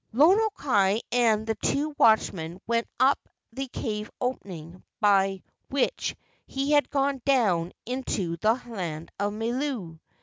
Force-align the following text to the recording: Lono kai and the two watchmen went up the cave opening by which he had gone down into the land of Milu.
Lono 0.13 0.49
kai 0.57 1.03
and 1.11 1.45
the 1.45 1.53
two 1.53 1.93
watchmen 1.95 2.59
went 2.65 2.87
up 2.99 3.19
the 3.53 3.67
cave 3.67 4.09
opening 4.19 4.83
by 4.99 5.43
which 5.69 6.15
he 6.47 6.71
had 6.71 6.89
gone 6.89 7.21
down 7.23 7.71
into 7.85 8.35
the 8.37 8.59
land 8.65 9.11
of 9.19 9.31
Milu. 9.33 9.99